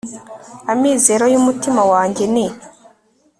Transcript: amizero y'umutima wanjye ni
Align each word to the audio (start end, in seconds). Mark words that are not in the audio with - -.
amizero 0.73 1.25
y'umutima 1.33 1.81
wanjye 1.91 2.23
ni 2.33 2.45